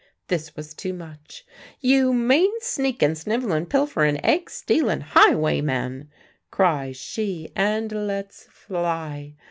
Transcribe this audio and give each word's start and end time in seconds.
This 0.29 0.55
was 0.55 0.73
too 0.73 0.93
much. 0.93 1.45
"You 1.79 2.11
mean, 2.11 2.51
sneakin', 2.61 3.13
snivellin', 3.13 3.67
pilferin', 3.67 4.19
egg 4.25 4.49
stealin' 4.49 5.01
highwayman!" 5.01 6.09
cries 6.49 6.97
she, 6.97 7.51
and 7.55 7.91
lets 8.07 8.45
fly. 8.49 9.35